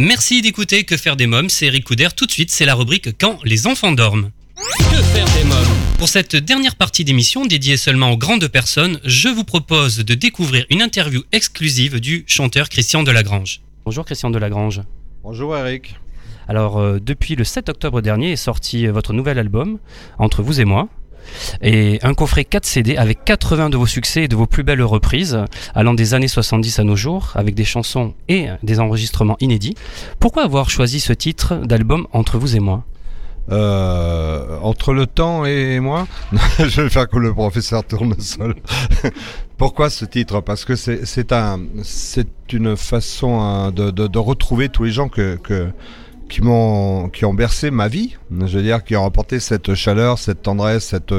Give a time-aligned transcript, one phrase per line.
[0.00, 2.06] Merci d'écouter Que faire des mômes, c'est Eric Couder.
[2.14, 4.30] Tout de suite, c'est la rubrique Quand les enfants dorment.
[4.78, 5.66] Que faire des mômes
[5.98, 10.66] Pour cette dernière partie d'émission dédiée seulement aux grandes personnes, je vous propose de découvrir
[10.70, 13.60] une interview exclusive du chanteur Christian Delagrange.
[13.84, 14.82] Bonjour Christian Delagrange.
[15.24, 15.96] Bonjour Eric.
[16.46, 19.80] Alors, euh, depuis le 7 octobre dernier est sorti euh, votre nouvel album,
[20.18, 20.88] Entre vous et moi.
[21.62, 24.82] Et un coffret 4 CD avec 80 de vos succès et de vos plus belles
[24.82, 25.38] reprises,
[25.74, 29.74] allant des années 70 à nos jours, avec des chansons et des enregistrements inédits.
[30.20, 32.84] Pourquoi avoir choisi ce titre d'album Entre vous et moi?
[33.50, 36.06] Euh, entre le temps et moi,
[36.58, 38.56] je vais faire que le professeur tournesol.
[39.56, 40.42] Pourquoi ce titre?
[40.42, 41.60] Parce que c'est un,
[42.52, 45.38] une façon hein, de, retrouver tous les gens que
[46.28, 50.18] qui m'ont qui ont bercé ma vie, je veux dire qui ont apporté cette chaleur,
[50.18, 51.14] cette tendresse, cette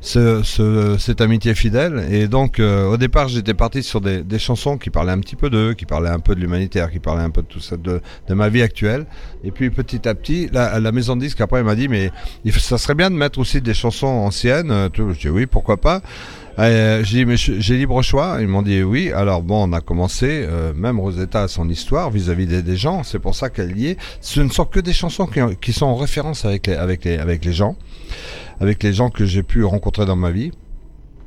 [0.00, 2.06] ce, ce- cette amitié fidèle.
[2.10, 5.36] Et donc euh, au départ j'étais parti sur des, des chansons qui parlaient un petit
[5.36, 7.76] peu d'eux, qui parlaient un peu de l'humanitaire, qui parlaient un peu de tout ça,
[7.76, 9.06] de, de ma vie actuelle.
[9.44, 12.10] Et puis petit à petit, la, la maison de disque après m'a dit mais
[12.58, 14.70] ça serait bien de mettre aussi des chansons anciennes.
[14.70, 14.88] euh.
[14.96, 16.00] Je dis oui pourquoi pas.
[16.58, 18.38] Euh, j'ai dit, mais j'ai libre choix.
[18.40, 19.12] Ils m'ont dit oui.
[19.12, 20.44] Alors bon, on a commencé.
[20.48, 23.02] euh, même Rosetta a son histoire vis-à-vis des, gens.
[23.02, 23.98] C'est pour ça qu'elle y est.
[24.20, 27.18] Ce ne sont que des chansons qui, qui sont en référence avec les, avec les,
[27.18, 27.76] avec les gens,
[28.60, 30.52] avec les gens que j'ai pu rencontrer dans ma vie.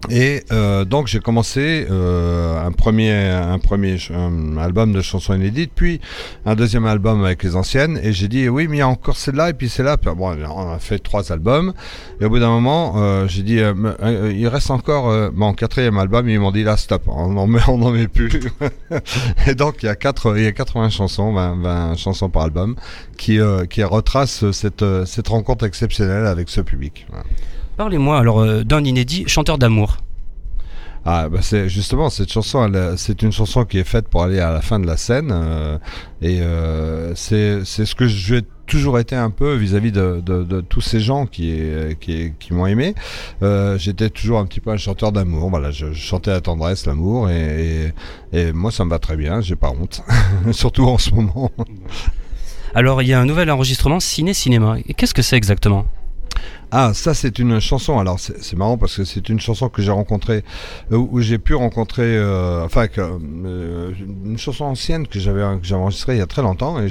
[0.10, 5.72] Et euh, donc j'ai commencé euh, un premier, un premier un album de chansons inédites,
[5.76, 6.00] puis
[6.46, 8.00] un deuxième album avec les anciennes.
[8.02, 9.98] Et j'ai dit oui, mais il y a encore celle-là et puis celle-là.
[9.98, 11.74] Bon, on a fait trois albums.
[12.22, 15.54] Et au bout d'un moment, euh, j'ai dit, euh, euh, il reste encore euh, mon
[15.54, 16.28] quatrième album.
[16.30, 18.30] Ils m'ont dit là, stop, on n'en met, on n'en met plus.
[19.48, 22.44] et donc il y a quatre, il y a 80 chansons, 20, 20 chansons par
[22.44, 22.76] album,
[23.18, 27.06] qui, euh, qui retracent cette, euh, cette rencontre exceptionnelle avec ce public.
[27.80, 30.00] Parlez-moi alors euh, d'un inédit chanteur d'amour.
[31.06, 34.42] Ah, bah c'est justement cette chanson, euh, c'est une chanson qui est faite pour aller
[34.42, 35.78] à la fin de la scène, euh,
[36.22, 40.82] et euh, c'est ce que j'ai toujours été un peu vis-à-vis de, de, de tous
[40.82, 41.58] ces gens qui
[42.02, 42.96] qui, qui m'ont aimé.
[43.44, 45.50] Euh, J'étais toujours un petit peu un chanteur d'amour.
[45.50, 47.94] Voilà, je, je chantais la tendresse, l'amour, et,
[48.34, 49.40] et, et moi ça me va très bien.
[49.40, 50.04] J'ai pas honte,
[50.52, 51.50] surtout en ce moment.
[52.76, 54.78] Alors, il y a un nouvel enregistrement ciné-cinéma.
[54.86, 55.86] Et Qu'est-ce que c'est exactement?
[56.72, 57.98] Ah, ça c'est une chanson.
[57.98, 60.44] Alors c'est marrant parce que c'est une chanson que j'ai rencontrée,
[60.92, 63.92] euh, où j'ai pu rencontrer, euh, enfin que, euh,
[64.24, 66.88] une chanson ancienne que j'avais enregistrée il y a très longtemps et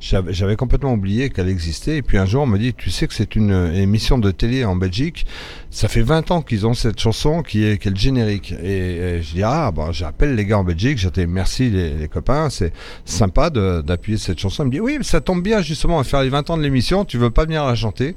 [0.00, 1.98] j'avais complètement oublié qu'elle existait.
[1.98, 4.32] Et puis un jour on me dit, tu sais que c'est une euh, émission de
[4.32, 5.24] télé en Belgique.
[5.70, 8.52] Ça fait 20 ans qu'ils ont cette chanson qui est, qui est le générique.
[8.60, 10.98] Et, et je dis ah bon, j'appelle les gars en Belgique.
[10.98, 12.72] J'étais merci les, les copains, c'est
[13.04, 14.64] sympa d'appuyer cette chanson.
[14.64, 17.04] Il me dit oui, ça tombe bien justement à faire les 20 ans de l'émission.
[17.04, 18.16] Tu veux pas venir la chanter?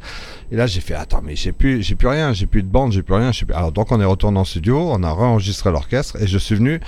[0.51, 2.91] Et là j'ai fait attends mais j'ai plus j'ai plus rien, j'ai plus de bande,
[2.91, 3.31] j'ai plus rien.
[3.31, 6.55] plus- Alors donc on est retourné en studio, on a réenregistré l'orchestre et je suis
[6.55, 6.79] venu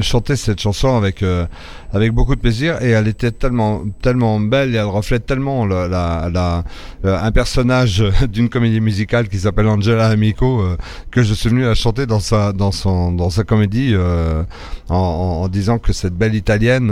[0.00, 1.46] chanter cette chanson avec euh,
[1.92, 5.86] avec beaucoup de plaisir et elle était tellement tellement belle et elle reflète tellement le-
[5.88, 6.64] la, la,
[7.04, 10.76] euh, un personnage d'une comédie musicale qui s'appelle Angela Amico euh,
[11.10, 14.42] que je suis venu la chanter dans sa dans son dans sa comédie euh,
[14.88, 16.90] en, en- disant que cette belle italienne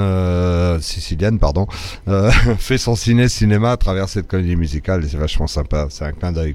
[0.80, 1.66] sicilienne pardon
[2.58, 6.12] fait son ciné cinéma à travers cette comédie musicale et c'est vachement sympa c'est un
[6.12, 6.54] clin d'œil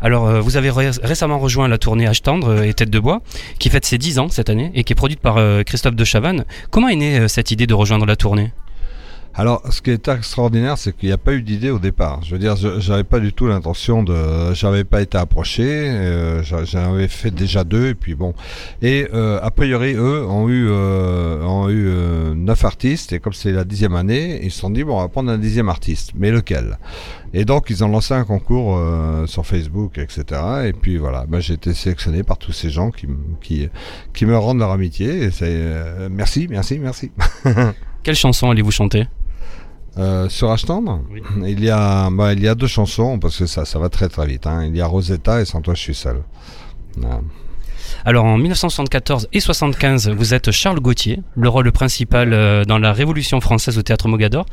[0.00, 2.98] Alors, euh, vous avez ré- récemment rejoint la tournée H Tendre euh, et Tête de
[2.98, 3.20] Bois,
[3.58, 6.04] qui fête ses 10 ans cette année et qui est produite par euh, Christophe de
[6.04, 6.44] Chavannes.
[6.70, 8.52] Comment est née cette idée de rejoindre la tournée?
[9.38, 12.22] Alors, ce qui est extraordinaire, c'est qu'il n'y a pas eu d'idée au départ.
[12.24, 15.62] Je veux dire, j'avais pas du tout l'intention de, j'avais pas été approché.
[15.66, 18.32] euh, J'en avais fait déjà deux, et puis bon.
[18.80, 23.34] Et euh, a priori, eux ont eu, euh, ont eu euh, neuf artistes, et comme
[23.34, 26.12] c'est la dixième année, ils se sont dit bon, on va prendre un dixième artiste,
[26.14, 26.78] mais lequel?
[27.34, 30.24] Et donc, ils ont lancé un concours euh, sur Facebook, etc.
[30.64, 33.06] Et puis voilà, ben, j'ai été sélectionné par tous ces gens qui,
[33.42, 33.68] qui,
[34.14, 35.24] qui me rendent leur amitié.
[35.24, 37.10] Et c'est, euh, merci, merci, merci.
[38.02, 39.06] Quelle chanson allez-vous chanter?
[39.98, 41.00] Euh, sur H-Tendre,
[41.42, 44.08] il y a bah, il y a deux chansons parce que ça ça va très
[44.08, 44.46] très vite.
[44.46, 44.64] Hein.
[44.66, 46.22] Il y a Rosetta et Sans toi je suis seul.
[48.04, 52.92] Alors en 1974 et 75, vous êtes Charles Gauthier, le rôle principal euh, dans la
[52.92, 54.46] Révolution française au théâtre Mogador.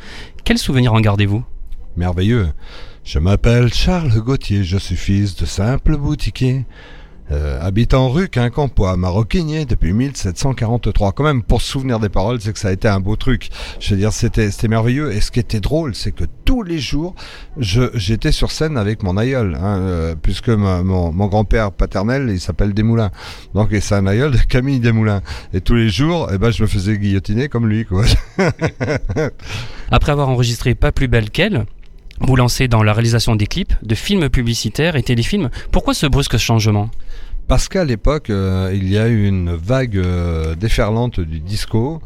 [0.44, 1.44] Quel souvenir en gardez-vous?
[1.98, 2.50] Merveilleux.
[3.04, 6.66] Je m'appelle Charles Gauthier, je suis fils de simple boutiquier.
[7.34, 11.14] Euh, habitant rue Quincampoix, maroquinier depuis 1743.
[11.14, 13.50] Quand même, pour se souvenir des paroles, c'est que ça a été un beau truc.
[13.80, 15.12] Je veux dire, c'était merveilleux.
[15.12, 17.16] Et ce qui était drôle, c'est que tous les jours,
[17.58, 23.12] j'étais sur scène avec mon aïeul, hein, euh, puisque mon, grand-père paternel, il s'appelle Desmoulins.
[23.56, 25.22] Donc, c'est un aïeul de Camille Desmoulins.
[25.54, 27.88] Et tous les jours, eh ben, je me faisais guillotiner comme lui.
[29.92, 31.66] Après avoir enregistré Pas plus belle qu'elle,
[32.20, 35.50] vous lancez dans la réalisation des clips, de films publicitaires et téléfilms.
[35.72, 36.90] Pourquoi ce brusque changement?
[37.48, 42.02] Parce qu'à l'époque, euh, il y a eu une vague euh, déferlante du disco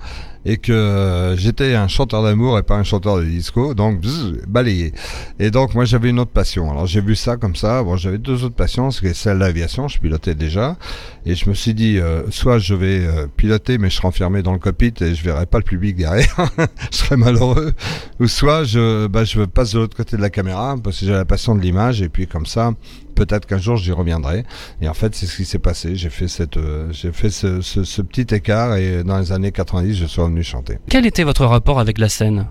[0.45, 4.41] et que euh, j'étais un chanteur d'amour et pas un chanteur de disco, donc bzz,
[4.47, 4.93] balayé.
[5.39, 6.71] Et donc moi j'avais une autre passion.
[6.71, 7.83] Alors j'ai vu ça comme ça.
[7.83, 10.77] Bon, j'avais deux autres passions, c'est celle de l'aviation, je pilotais déjà,
[11.25, 11.99] et je me suis dit
[12.29, 13.05] soit je vais
[13.35, 16.49] piloter mais je serai enfermé dans le cockpit et je verrai pas le public derrière,
[16.91, 17.73] je serais malheureux,
[18.19, 21.11] ou soit je bah, je passe de l'autre côté de la caméra parce que j'ai
[21.11, 22.71] la passion de l'image et puis comme ça
[23.17, 24.45] peut-être qu'un jour j'y reviendrai.
[24.81, 25.95] Et en fait, c'est ce qui s'est passé.
[25.95, 29.95] J'ai fait cette, euh, j'ai fait ce, ce, petit écart et dans les années 90,
[29.95, 30.77] je suis revenu chanter.
[30.89, 32.45] Quel était votre rapport avec la scène?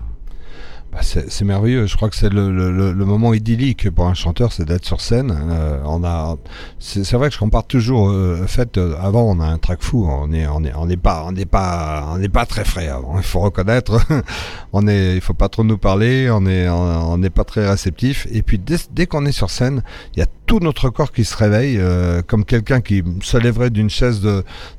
[0.91, 1.85] Bah, c'est merveilleux.
[1.85, 5.35] Je crois que c'est le, moment idyllique pour un chanteur, c'est d'être sur scène.
[5.51, 6.37] Euh, on a,
[6.79, 8.09] c'est vrai que je compare toujours.
[8.09, 10.07] Euh, en fait, euh, avant, on a un track fou.
[10.09, 12.89] On est, on est, on n'est pas, on n'est pas, on n'est pas très frais.
[13.15, 13.99] Il faut reconnaître.
[14.73, 16.29] on est, il faut pas trop nous parler.
[16.31, 18.27] On est, on n'est pas très réceptif.
[18.31, 19.83] Et puis dès, qu'on est sur scène,
[20.15, 23.69] il y a tout notre corps qui se réveille, euh, comme quelqu'un qui se lèverait
[23.69, 24.21] d'une chaise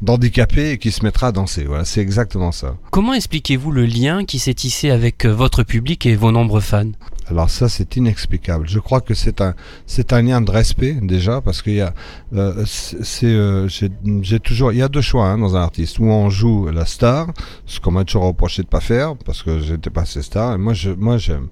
[0.00, 1.64] d'handicapé et qui se mettra à danser.
[1.64, 2.76] Voilà, c'est exactement ça.
[2.90, 6.93] Comment expliquez-vous le lien qui s'est tissé avec votre public et vos nombreux fans
[7.31, 8.67] alors ça, c'est inexplicable.
[8.69, 9.55] Je crois que c'est un,
[9.87, 11.93] c'est un lien de respect déjà, parce qu'il y a,
[12.35, 15.99] euh, c'est, euh, j'ai, toujours, il y a deux choix hein, dans un artiste.
[15.99, 17.29] Où on joue la star,
[17.67, 20.59] ce qu'on m'a toujours reproché de pas faire, parce que j'étais pas assez star.
[20.59, 21.49] Moi, je, moi, j'aime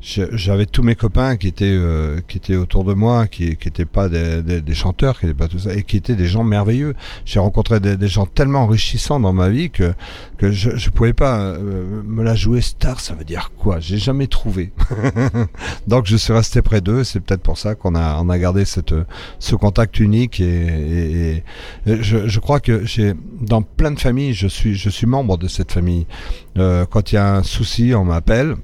[0.00, 3.84] j'avais tous mes copains qui étaient euh, qui étaient autour de moi, qui qui étaient
[3.84, 6.44] pas des, des, des, chanteurs, qui étaient pas tout ça, et qui étaient des gens
[6.44, 6.94] merveilleux.
[7.24, 9.92] J'ai rencontré des, des, gens tellement enrichissants dans ma vie que
[10.36, 13.00] que je je pouvais pas euh, me la jouer star.
[13.00, 13.80] Ça veut dire quoi?
[13.80, 14.72] J'ai jamais trouvé.
[15.88, 17.02] Donc je suis resté près d'eux.
[17.02, 18.94] C'est peut-être pour ça qu'on a on a gardé cette
[19.40, 21.42] ce contact unique et,
[21.86, 25.38] et, je, je crois que j'ai dans plein de familles, je suis je suis membre
[25.38, 26.06] de cette famille.
[26.56, 28.56] Euh, quand il y a un souci, on m'appelle.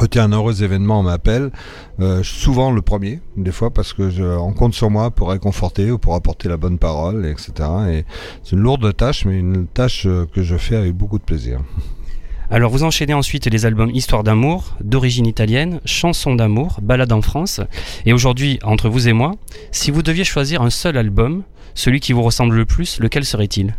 [0.00, 1.50] A un heureux événement, on m'appelle,
[1.98, 4.22] euh, souvent le premier, des fois, parce que je,
[4.52, 7.68] compte sur moi pour réconforter ou pour apporter la bonne parole, etc.
[7.90, 8.04] Et
[8.44, 11.60] c'est une lourde tâche, mais une tâche euh, que je fais avec beaucoup de plaisir.
[12.48, 17.60] Alors vous enchaînez ensuite les albums Histoire d'amour, d'origine italienne, Chansons d'amour, Balade en France,
[18.06, 19.32] et aujourd'hui, entre vous et moi,
[19.72, 21.42] si vous deviez choisir un seul album,
[21.74, 23.74] celui qui vous ressemble le plus, lequel serait-il?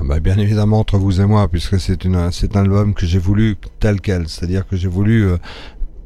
[0.00, 3.56] Ah bah, bien évidemment entre vous et moi, puisque c'est un album que j'ai voulu
[3.80, 5.38] tel quel, c'est-à-dire que j'ai voulu euh,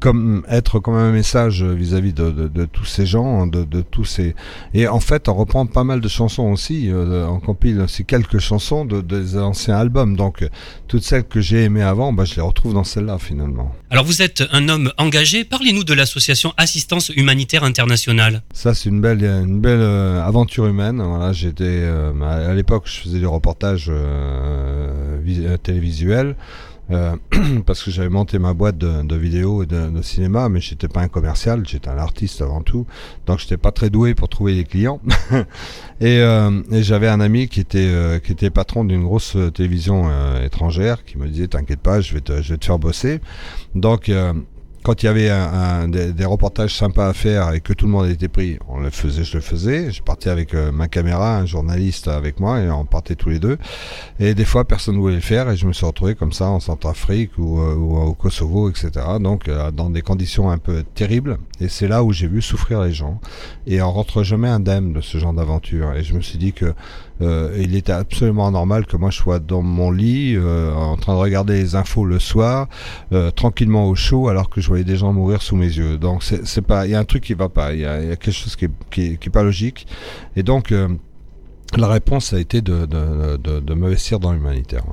[0.03, 4.03] comme être comme un message vis-à-vis de, de, de, tous ces gens, de, de, tous
[4.03, 4.35] ces
[4.73, 8.39] et en fait on reprend pas mal de chansons aussi, euh, on compile aussi quelques
[8.39, 10.45] chansons de, des anciens albums, donc
[10.89, 13.73] toutes celles que j'ai aimées avant, bah, je les retrouve dans celle-là finalement.
[13.89, 18.43] Alors vous êtes un homme engagé, parlez-nous de l'association Assistance Humanitaire Internationale.
[18.51, 21.01] Ça c'est une belle une belle euh, aventure humaine.
[21.01, 26.35] Voilà, j'étais euh, à l'époque je faisais des reportages euh, télévisuels.
[26.93, 27.15] Euh,
[27.65, 31.01] parce que j'avais monté ma boîte de, de vidéo et de, cinéma, mais j'étais pas
[31.01, 32.85] un commercial, j'étais un artiste avant tout,
[33.25, 35.01] donc j'étais pas très doué pour trouver des clients.
[36.01, 40.09] et, euh, et j'avais un ami qui était euh, qui était patron d'une grosse télévision
[40.43, 43.21] étrangère, qui me disait t'inquiète pas, je vais te je vais te faire bosser.
[43.75, 44.11] Donc
[44.83, 47.85] quand il y avait un, un, des, des, reportages sympas à faire et que tout
[47.85, 49.91] le monde était pris, on le faisait, je le faisais.
[49.91, 53.39] Je partais avec euh, ma caméra, un journaliste avec moi et on partait tous les
[53.39, 53.57] deux.
[54.19, 56.49] Et des fois, personne ne voulait le faire et je me suis retrouvé comme ça
[56.49, 58.91] en Centrafrique ou, euh, ou au Kosovo, etc.
[59.19, 61.37] Donc, euh, dans des conditions un peu terribles.
[61.61, 63.19] Et c'est là où j'ai vu souffrir les gens.
[63.65, 65.93] Et on rentre jamais indemne de ce genre d'aventure.
[65.93, 66.73] Et je me suis dit que
[67.21, 71.13] euh, il était absolument normal que moi je sois dans mon lit euh, en train
[71.13, 72.67] de regarder les infos le soir,
[73.11, 75.97] euh, tranquillement au chaud, alors que je voyais des gens mourir sous mes yeux.
[75.97, 78.15] Donc c'est pas, il y a un truc qui va pas, il y, y, a
[78.15, 79.87] quelque chose qui est, qui, qui est pas logique.
[80.35, 80.87] Et donc euh,
[81.77, 84.83] la réponse a été de, de, de, de m'investir dans l'humanitaire,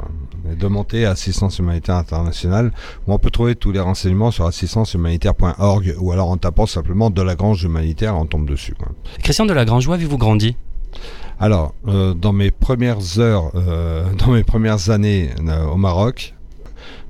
[0.50, 2.72] et de monter Assistance Humanitaire Internationale,
[3.06, 7.22] où on peut trouver tous les renseignements sur assistancehumanitaire.org, ou alors en tapant simplement de
[7.22, 8.74] la Grange Humanitaire, on tombe dessus.
[8.74, 8.88] Quoi.
[9.22, 10.56] Christian de la Grange, où avez-vous grandi?
[11.38, 16.34] Alors, euh, dans mes premières heures, euh, dans mes premières années euh, au Maroc,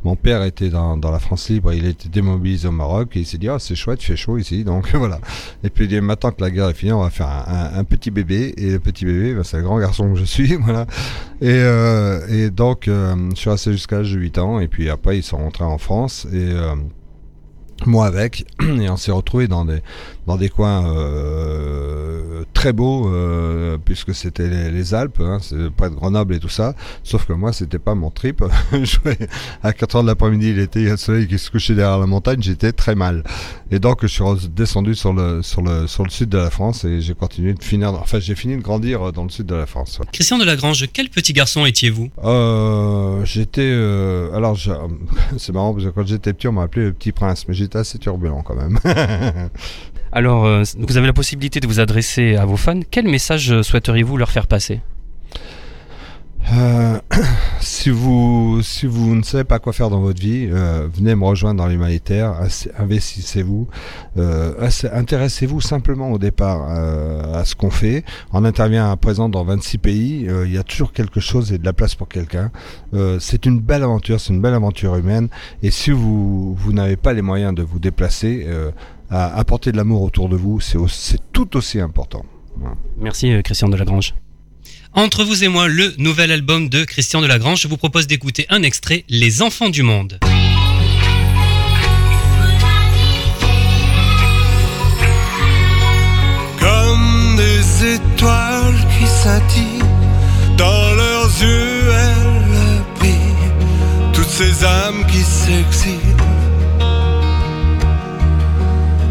[0.05, 3.27] mon père était dans, dans, la France libre, il était démobilisé au Maroc et il
[3.27, 5.21] s'est dit ah c'est chouette, il fait chaud ici, donc voilà.
[5.63, 7.79] Et puis il dit maintenant que la guerre est finie, on va faire un, un,
[7.79, 10.55] un petit bébé et le petit bébé, ben, c'est le grand garçon que je suis,
[10.61, 10.87] voilà.
[11.41, 14.91] Et, euh, et donc euh, je suis resté jusqu'à l'âge de 8 ans et puis
[14.91, 16.75] après ils sont rentrés en France et euh,
[17.87, 19.81] moi avec, et on s'est retrouvé dans des
[20.27, 25.91] dans des coins euh, très beaux euh, puisque c'était les, les, Alpes, hein, c'est près
[25.91, 26.75] de Grenoble et tout ça.
[27.03, 28.45] Sauf que moi, c'était pas mon trip.
[29.63, 31.75] à 4 heures de l'après-midi, il était il y a le soleil qui se couchait
[31.75, 33.25] derrière la montagne, j'étais très mal.
[33.73, 36.85] Et donc, je suis descendu sur le sur le sur le sud de la France
[36.85, 37.93] et j'ai continué de finir.
[37.95, 39.99] Enfin, j'ai fini de grandir dans le sud de la France.
[39.99, 40.07] Ouais.
[40.13, 42.11] Christian de Lagrange, quel petit garçon étiez-vous?
[42.25, 44.57] Euh, J'étais euh, alors
[45.39, 47.79] c'est marrant parce que quand j'étais petit, on m'a appelé le petit prince, mais j'étais
[47.79, 48.79] assez turbulent quand même.
[50.13, 52.81] Alors, euh, vous avez la possibilité de vous adresser à vos fans.
[52.91, 54.81] Quel message souhaiteriez-vous leur faire passer?
[56.53, 56.99] Euh,
[57.61, 61.25] si vous si vous ne savez pas quoi faire dans votre vie, euh, venez me
[61.25, 62.35] rejoindre dans l'humanitaire.
[62.79, 63.69] Investissez-vous,
[64.17, 68.05] euh, intéressez-vous simplement au départ euh, à ce qu'on fait.
[68.33, 70.27] On intervient à présent dans 26 pays.
[70.29, 72.51] euh, Il y a toujours quelque chose et de la place pour quelqu'un.
[72.95, 75.29] Euh, c'est une belle aventure, c'est une belle aventure humaine.
[75.63, 78.47] Et si vous vous n'avez pas les moyens de vous déplacer,
[79.11, 80.79] à apporter de l'amour autour de vous, c'est
[81.33, 82.25] tout aussi important.
[82.99, 84.15] Merci Christian Delagrange.
[84.95, 87.61] Entre vous et moi, le nouvel album de Christian Delagrange.
[87.61, 90.19] Je vous propose d'écouter un extrait, Les Enfants du Monde.
[96.59, 99.85] Comme des étoiles qui scintillent,
[100.57, 105.99] dans leurs yeux elles brillent, toutes ces âmes qui s'exilent.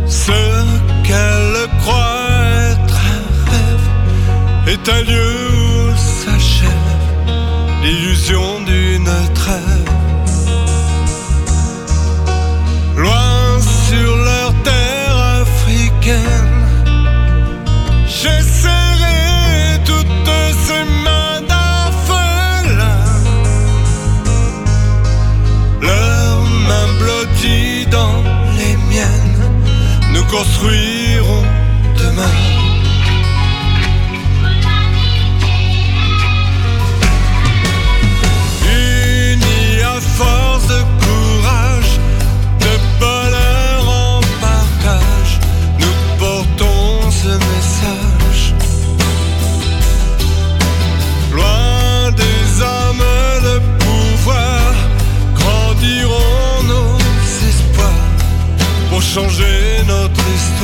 [0.08, 0.32] Ce
[1.04, 2.28] qu'elles croient
[2.72, 5.49] être un rêve est un lieu
[7.90, 9.92] l'illusion d'une trêve.
[12.96, 16.68] Loin sur leur terre africaine.
[18.06, 19.22] J'ai serré
[19.86, 23.06] toutes ces mains d'orphelins
[25.82, 28.18] Leurs mains blotties dans
[28.58, 29.42] les miennes
[30.14, 31.44] Nous construirons
[31.98, 32.59] demain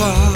[0.06, 0.35] notre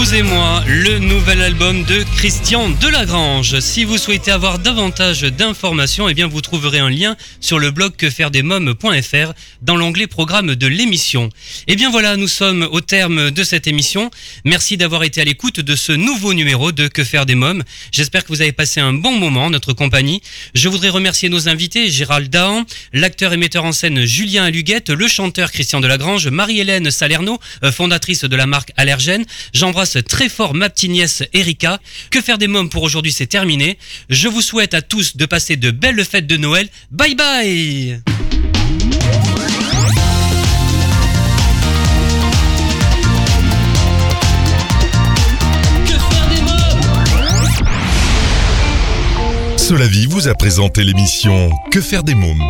[0.00, 3.60] vous et moi, le nouvel album de Christian Delagrange.
[3.60, 7.94] Si vous souhaitez avoir davantage d'informations, eh bien vous trouverez un lien sur le blog
[7.96, 11.28] quefairedesmoms.fr dans l'onglet programme de l'émission.
[11.66, 14.10] Eh bien voilà, nous sommes au terme de cette émission.
[14.46, 17.62] Merci d'avoir été à l'écoute de ce nouveau numéro de Que faire des mômes.
[17.92, 20.22] J'espère que vous avez passé un bon moment en notre compagnie.
[20.54, 22.64] Je voudrais remercier nos invités, Gérald Dahan,
[22.94, 28.24] l'acteur et metteur en scène Julien Aluguette, le chanteur Christian Delagrange, Marie-Hélène Salerno, euh, fondatrice
[28.24, 29.26] de la marque Allergène.
[29.52, 31.80] J'embrasse très fort ma petite nièce Erika.
[32.10, 33.78] Que faire des mômes pour aujourd'hui, c'est terminé.
[34.08, 36.68] Je vous souhaite à tous de passer de belles fêtes de Noël.
[36.90, 38.00] Bye bye
[49.56, 52.42] Solavi vous a présenté l'émission Que faire des mômes?